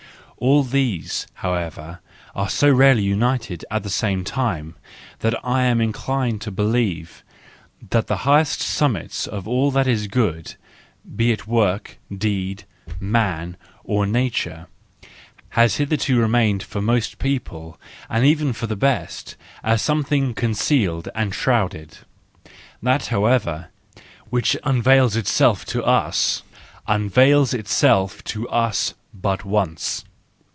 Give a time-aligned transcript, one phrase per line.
[0.43, 1.99] All these, however,
[2.33, 4.73] are so rarely united at the same time
[5.19, 7.23] that I am inclined to believe
[7.91, 10.55] that the highest summit of all that is good,
[11.15, 12.63] be it work, deed,
[12.99, 14.65] man, or nature,
[15.49, 17.79] has hitherto remained for most people,
[18.09, 21.99] and even for the best, as something concealed and shrouded:—
[22.81, 23.67] that, however,
[24.31, 26.41] which unveils itself to us,
[26.87, 30.03] unveils itself to us but once.